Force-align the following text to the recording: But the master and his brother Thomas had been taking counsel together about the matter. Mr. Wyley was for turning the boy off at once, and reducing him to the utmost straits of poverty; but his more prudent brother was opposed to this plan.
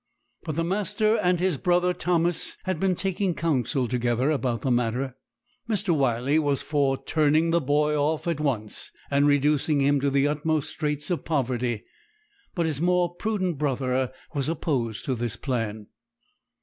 But 0.43 0.55
the 0.55 0.63
master 0.63 1.15
and 1.17 1.39
his 1.39 1.59
brother 1.59 1.93
Thomas 1.93 2.57
had 2.63 2.79
been 2.79 2.95
taking 2.95 3.35
counsel 3.35 3.87
together 3.87 4.31
about 4.31 4.63
the 4.63 4.71
matter. 4.71 5.15
Mr. 5.69 5.95
Wyley 5.95 6.39
was 6.39 6.63
for 6.63 6.97
turning 7.03 7.51
the 7.51 7.61
boy 7.61 7.95
off 7.95 8.27
at 8.27 8.39
once, 8.39 8.89
and 9.11 9.27
reducing 9.27 9.79
him 9.79 10.01
to 10.01 10.09
the 10.09 10.27
utmost 10.27 10.71
straits 10.71 11.11
of 11.11 11.23
poverty; 11.23 11.83
but 12.55 12.65
his 12.65 12.81
more 12.81 13.13
prudent 13.13 13.59
brother 13.59 14.11
was 14.33 14.49
opposed 14.49 15.05
to 15.05 15.13
this 15.13 15.35
plan. 15.35 15.85